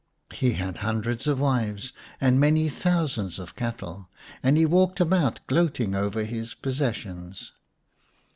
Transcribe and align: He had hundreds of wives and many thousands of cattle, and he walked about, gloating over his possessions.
He 0.33 0.53
had 0.53 0.77
hundreds 0.77 1.27
of 1.27 1.39
wives 1.39 1.93
and 2.19 2.39
many 2.39 2.69
thousands 2.69 3.37
of 3.37 3.55
cattle, 3.55 4.09
and 4.41 4.57
he 4.57 4.65
walked 4.65 4.99
about, 4.99 5.45
gloating 5.45 5.93
over 5.93 6.23
his 6.23 6.55
possessions. 6.55 7.51